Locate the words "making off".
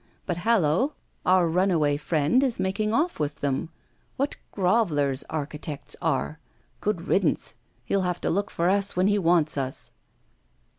2.59-3.19